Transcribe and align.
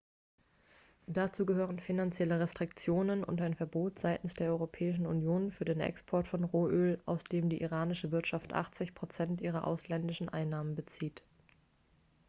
dazu 1.05 1.45
gehören 1.45 1.77
finanzielle 1.79 2.39
restriktionen 2.39 3.23
und 3.23 3.39
ein 3.39 3.53
verbot 3.53 3.99
seitens 3.99 4.33
der 4.33 4.49
europäischen 4.49 5.05
union 5.05 5.51
für 5.51 5.63
den 5.63 5.79
export 5.79 6.27
von 6.27 6.43
rohöl 6.43 6.99
aus 7.05 7.23
dem 7.25 7.49
die 7.51 7.61
iranische 7.61 8.11
wirtschaft 8.11 8.51
80 8.51 8.93
% 8.95 9.41
ihrer 9.41 9.67
ausländischen 9.67 10.27
einnahmen 10.27 10.73
bezieht.x 10.73 11.21